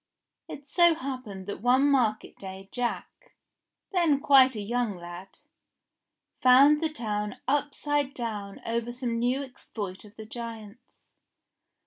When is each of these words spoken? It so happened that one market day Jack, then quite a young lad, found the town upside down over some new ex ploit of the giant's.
It 0.47 0.67
so 0.67 0.95
happened 0.95 1.45
that 1.45 1.61
one 1.61 1.83
market 1.91 2.35
day 2.39 2.69
Jack, 2.71 3.35
then 3.91 4.19
quite 4.19 4.55
a 4.55 4.59
young 4.59 4.97
lad, 4.97 5.37
found 6.41 6.81
the 6.81 6.89
town 6.89 7.35
upside 7.47 8.15
down 8.15 8.61
over 8.65 8.91
some 8.91 9.19
new 9.19 9.43
ex 9.43 9.69
ploit 9.69 10.03
of 10.03 10.15
the 10.15 10.25
giant's. 10.25 11.11